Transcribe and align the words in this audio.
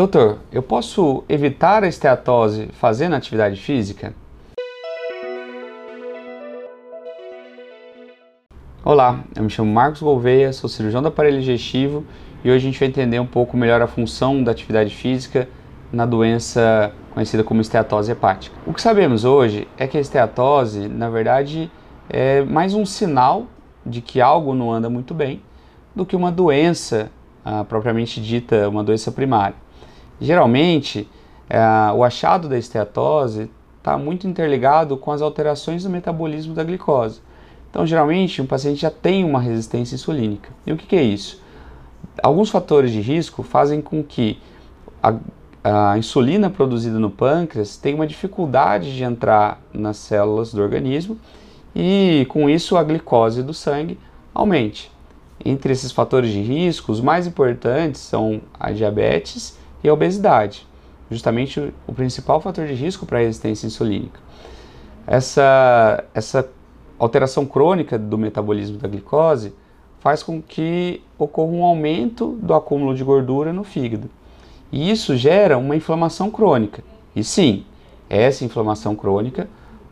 Doutor, 0.00 0.38
eu 0.50 0.62
posso 0.62 1.22
evitar 1.28 1.84
a 1.84 1.86
esteatose 1.86 2.70
fazendo 2.72 3.14
atividade 3.14 3.60
física? 3.60 4.14
Olá, 8.82 9.22
eu 9.36 9.42
me 9.42 9.50
chamo 9.50 9.70
Marcos 9.70 10.00
Gouveia, 10.00 10.54
sou 10.54 10.70
cirurgião 10.70 11.02
do 11.02 11.08
aparelho 11.08 11.38
digestivo 11.38 12.02
e 12.42 12.50
hoje 12.50 12.66
a 12.66 12.70
gente 12.70 12.78
vai 12.78 12.88
entender 12.88 13.20
um 13.20 13.26
pouco 13.26 13.58
melhor 13.58 13.82
a 13.82 13.86
função 13.86 14.42
da 14.42 14.52
atividade 14.52 14.94
física 14.94 15.46
na 15.92 16.06
doença 16.06 16.92
conhecida 17.12 17.44
como 17.44 17.60
esteatose 17.60 18.10
hepática. 18.10 18.56
O 18.66 18.72
que 18.72 18.80
sabemos 18.80 19.26
hoje 19.26 19.68
é 19.76 19.86
que 19.86 19.98
a 19.98 20.00
esteatose, 20.00 20.88
na 20.88 21.10
verdade, 21.10 21.70
é 22.08 22.40
mais 22.40 22.72
um 22.72 22.86
sinal 22.86 23.48
de 23.84 24.00
que 24.00 24.18
algo 24.18 24.54
não 24.54 24.72
anda 24.72 24.88
muito 24.88 25.12
bem 25.12 25.42
do 25.94 26.06
que 26.06 26.16
uma 26.16 26.32
doença 26.32 27.10
ah, 27.44 27.64
propriamente 27.64 28.18
dita, 28.18 28.66
uma 28.66 28.82
doença 28.82 29.12
primária. 29.12 29.56
Geralmente, 30.20 31.08
é, 31.48 31.58
o 31.94 32.04
achado 32.04 32.48
da 32.48 32.58
esteatose 32.58 33.50
está 33.78 33.96
muito 33.96 34.26
interligado 34.26 34.96
com 34.96 35.10
as 35.10 35.22
alterações 35.22 35.84
do 35.84 35.90
metabolismo 35.90 36.54
da 36.54 36.62
glicose. 36.62 37.20
Então, 37.70 37.86
geralmente, 37.86 38.42
um 38.42 38.46
paciente 38.46 38.80
já 38.80 38.90
tem 38.90 39.24
uma 39.24 39.40
resistência 39.40 39.94
insulínica. 39.94 40.50
E 40.66 40.72
o 40.72 40.76
que, 40.76 40.86
que 40.86 40.96
é 40.96 41.02
isso? 41.02 41.40
Alguns 42.22 42.50
fatores 42.50 42.90
de 42.92 43.00
risco 43.00 43.42
fazem 43.42 43.80
com 43.80 44.02
que 44.02 44.38
a, 45.02 45.14
a 45.64 45.96
insulina 45.96 46.50
produzida 46.50 46.98
no 46.98 47.10
pâncreas 47.10 47.76
tenha 47.76 47.94
uma 47.94 48.06
dificuldade 48.06 48.94
de 48.94 49.02
entrar 49.02 49.62
nas 49.72 49.96
células 49.96 50.52
do 50.52 50.60
organismo 50.60 51.16
e, 51.74 52.26
com 52.28 52.50
isso, 52.50 52.76
a 52.76 52.82
glicose 52.82 53.42
do 53.42 53.54
sangue 53.54 53.98
aumente. 54.34 54.90
Entre 55.42 55.72
esses 55.72 55.90
fatores 55.90 56.30
de 56.30 56.40
risco, 56.42 56.92
os 56.92 57.00
mais 57.00 57.26
importantes 57.26 58.00
são 58.00 58.42
a 58.58 58.72
diabetes 58.72 59.58
e 59.82 59.88
a 59.88 59.92
obesidade, 59.92 60.66
justamente 61.10 61.72
o 61.86 61.92
principal 61.92 62.40
fator 62.40 62.66
de 62.66 62.74
risco 62.74 63.06
para 63.06 63.18
a 63.18 63.22
resistência 63.22 63.66
insulínica. 63.66 64.20
Essa, 65.06 66.04
essa 66.14 66.48
alteração 66.98 67.46
crônica 67.46 67.98
do 67.98 68.18
metabolismo 68.18 68.78
da 68.78 68.88
glicose 68.88 69.54
faz 69.98 70.22
com 70.22 70.40
que 70.40 71.02
ocorra 71.18 71.52
um 71.52 71.64
aumento 71.64 72.38
do 72.42 72.54
acúmulo 72.54 72.94
de 72.94 73.04
gordura 73.04 73.52
no 73.52 73.64
fígado. 73.64 74.08
E 74.72 74.90
isso 74.90 75.16
gera 75.16 75.58
uma 75.58 75.76
inflamação 75.76 76.30
crônica. 76.30 76.82
E 77.14 77.24
sim, 77.24 77.64
essa 78.08 78.44
inflamação 78.44 78.94
crônica 78.94 79.48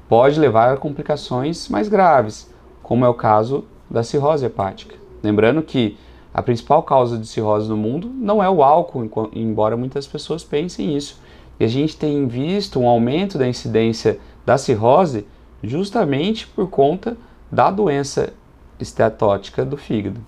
pode 0.09 0.39
levar 0.39 0.73
a 0.73 0.77
complicações 0.77 1.69
mais 1.69 1.89
graves, 1.89 2.53
como 2.83 3.05
é 3.05 3.09
o 3.09 3.15
caso 3.15 3.65
da 3.91 4.03
cirrose 4.03 4.47
hepática. 4.47 4.95
Lembrando 5.23 5.63
que 5.63 5.97
a 6.39 6.43
principal 6.43 6.85
causa 6.85 7.19
de 7.19 7.27
cirrose 7.27 7.69
no 7.69 7.77
mundo 7.77 8.09
não 8.15 8.41
é 8.41 8.49
o 8.49 8.63
álcool, 8.63 9.29
embora 9.33 9.77
muitas 9.77 10.07
pessoas 10.07 10.45
pensem 10.45 10.97
isso. 10.97 11.21
E 11.59 11.65
a 11.65 11.67
gente 11.67 11.97
tem 11.97 12.29
visto 12.29 12.79
um 12.79 12.87
aumento 12.87 13.37
da 13.37 13.49
incidência 13.49 14.21
da 14.47 14.57
cirrose 14.57 15.27
justamente 15.65 16.47
por 16.47 16.71
conta 16.71 17.17
da 17.51 17.73
doença 17.73 18.33
esteatótica 18.79 19.65
do 19.65 19.77
fígado. 19.77 20.21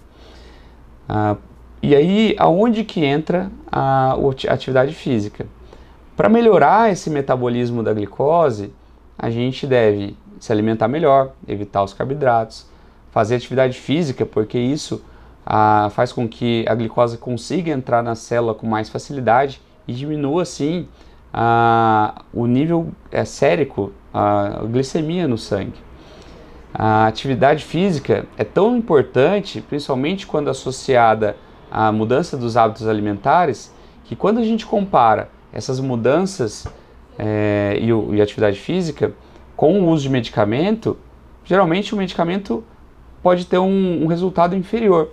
Ah, 1.08 1.36
e 1.80 1.94
aí, 1.94 2.34
aonde 2.40 2.82
que 2.82 3.04
entra 3.04 3.48
a 3.70 4.16
atividade 4.48 4.92
física? 4.92 5.46
Para 6.16 6.28
melhorar 6.28 6.90
esse 6.90 7.08
metabolismo 7.08 7.84
da 7.84 7.92
glicose, 7.92 8.72
a 9.16 9.30
gente 9.30 9.64
deve 9.64 10.16
se 10.40 10.50
alimentar 10.50 10.88
melhor, 10.88 11.34
evitar 11.46 11.84
os 11.84 11.94
carboidratos, 11.94 12.66
fazer 13.12 13.36
atividade 13.36 13.78
física, 13.78 14.26
porque 14.26 14.58
isso 14.58 15.04
a, 15.52 15.90
faz 15.90 16.12
com 16.12 16.28
que 16.28 16.64
a 16.68 16.74
glicose 16.76 17.18
consiga 17.18 17.72
entrar 17.72 18.04
na 18.04 18.14
célula 18.14 18.54
com 18.54 18.68
mais 18.68 18.88
facilidade 18.88 19.60
e 19.88 19.92
diminua 19.92 20.42
assim 20.42 20.86
a, 21.34 22.22
o 22.32 22.46
nível 22.46 22.92
é, 23.10 23.24
sérico, 23.24 23.92
a, 24.14 24.60
glicemia 24.70 25.26
no 25.26 25.36
sangue. 25.36 25.74
A 26.72 27.08
atividade 27.08 27.64
física 27.64 28.26
é 28.38 28.44
tão 28.44 28.76
importante, 28.76 29.60
principalmente 29.60 30.24
quando 30.24 30.48
associada 30.48 31.34
à 31.68 31.90
mudança 31.90 32.36
dos 32.36 32.56
hábitos 32.56 32.86
alimentares, 32.86 33.74
que 34.04 34.14
quando 34.14 34.38
a 34.38 34.44
gente 34.44 34.64
compara 34.64 35.30
essas 35.52 35.80
mudanças 35.80 36.64
é, 37.18 37.76
e, 37.80 37.92
o, 37.92 38.14
e 38.14 38.22
atividade 38.22 38.56
física 38.56 39.12
com 39.56 39.80
o 39.80 39.88
uso 39.88 40.04
de 40.04 40.10
medicamento, 40.10 40.96
geralmente 41.44 41.92
o 41.92 41.96
medicamento 41.96 42.62
pode 43.20 43.46
ter 43.46 43.58
um, 43.58 44.04
um 44.04 44.06
resultado 44.06 44.54
inferior 44.54 45.10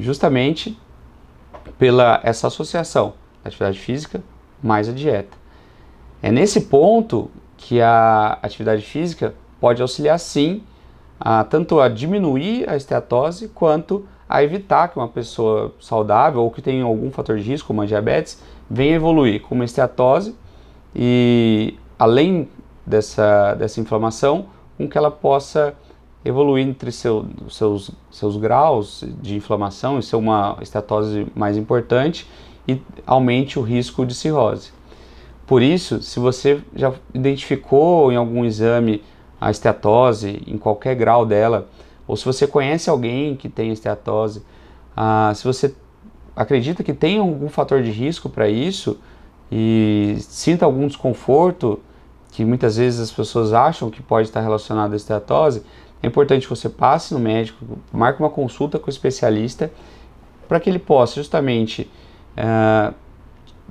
justamente 0.00 0.78
pela 1.78 2.20
essa 2.22 2.46
associação 2.46 3.14
da 3.42 3.48
atividade 3.48 3.78
física 3.78 4.22
mais 4.62 4.88
a 4.88 4.92
dieta. 4.92 5.36
É 6.22 6.30
nesse 6.30 6.62
ponto 6.62 7.30
que 7.56 7.80
a 7.80 8.38
atividade 8.42 8.82
física 8.82 9.34
pode 9.60 9.80
auxiliar 9.80 10.18
sim 10.18 10.62
a, 11.18 11.44
tanto 11.44 11.80
a 11.80 11.88
diminuir 11.88 12.68
a 12.68 12.76
esteatose 12.76 13.48
quanto 13.48 14.06
a 14.28 14.42
evitar 14.42 14.88
que 14.88 14.98
uma 14.98 15.08
pessoa 15.08 15.74
saudável 15.80 16.42
ou 16.42 16.50
que 16.50 16.62
tem 16.62 16.80
algum 16.82 17.10
fator 17.10 17.36
de 17.36 17.42
risco, 17.42 17.68
como 17.68 17.82
a 17.82 17.86
diabetes, 17.86 18.40
venha 18.68 18.94
evoluir 18.94 19.42
com 19.42 19.54
uma 19.54 19.64
esteatose 19.64 20.34
e 20.94 21.74
além 21.98 22.48
dessa, 22.86 23.54
dessa 23.54 23.80
inflamação, 23.80 24.46
com 24.76 24.88
que 24.88 24.96
ela 24.96 25.10
possa 25.10 25.74
evoluir 26.24 26.66
entre 26.66 26.92
seu, 26.92 27.26
seus, 27.48 27.90
seus 28.10 28.36
graus 28.36 29.04
de 29.22 29.36
inflamação 29.36 29.98
e 29.98 30.02
ser 30.02 30.16
uma 30.16 30.58
estatose 30.60 31.26
mais 31.34 31.56
importante 31.56 32.26
e 32.68 32.80
aumente 33.06 33.58
o 33.58 33.62
risco 33.62 34.04
de 34.04 34.14
cirrose. 34.14 34.70
Por 35.46 35.62
isso, 35.62 36.02
se 36.02 36.20
você 36.20 36.60
já 36.74 36.92
identificou 37.12 38.12
em 38.12 38.16
algum 38.16 38.44
exame 38.44 39.02
a 39.40 39.50
esteatose, 39.50 40.42
em 40.46 40.58
qualquer 40.58 40.94
grau 40.94 41.24
dela, 41.24 41.68
ou 42.06 42.16
se 42.16 42.24
você 42.24 42.46
conhece 42.46 42.90
alguém 42.90 43.34
que 43.34 43.48
tem 43.48 43.72
esteatose, 43.72 44.42
ah, 44.96 45.32
se 45.34 45.44
você 45.44 45.74
acredita 46.36 46.84
que 46.84 46.92
tem 46.92 47.18
algum 47.18 47.48
fator 47.48 47.82
de 47.82 47.90
risco 47.90 48.28
para 48.28 48.48
isso 48.48 48.98
e 49.50 50.16
sinta 50.20 50.64
algum 50.64 50.86
desconforto, 50.86 51.80
que 52.30 52.44
muitas 52.44 52.76
vezes 52.76 53.00
as 53.00 53.10
pessoas 53.10 53.52
acham 53.52 53.90
que 53.90 54.02
pode 54.02 54.28
estar 54.28 54.40
relacionado 54.40 54.92
à 54.92 54.96
esteatose, 54.96 55.62
é 56.02 56.06
importante 56.06 56.42
que 56.42 56.50
você 56.50 56.68
passe 56.68 57.12
no 57.12 57.20
médico, 57.20 57.64
marque 57.92 58.20
uma 58.20 58.30
consulta 58.30 58.78
com 58.78 58.86
o 58.86 58.90
especialista 58.90 59.70
para 60.48 60.58
que 60.58 60.68
ele 60.68 60.78
possa 60.78 61.14
justamente 61.16 61.90
uh, 62.36 62.94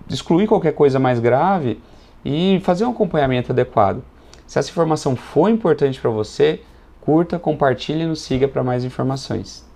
excluir 0.09 0.47
qualquer 0.47 0.73
coisa 0.73 0.99
mais 0.99 1.19
grave 1.19 1.81
e 2.23 2.59
fazer 2.63 2.85
um 2.85 2.91
acompanhamento 2.91 3.51
adequado. 3.51 4.03
Se 4.45 4.57
essa 4.57 4.69
informação 4.69 5.15
for 5.15 5.49
importante 5.49 5.99
para 5.99 6.09
você, 6.09 6.61
curta, 7.01 7.37
compartilhe 7.37 8.03
e 8.03 8.07
nos 8.07 8.21
siga 8.21 8.47
para 8.47 8.63
mais 8.63 8.83
informações. 8.83 9.68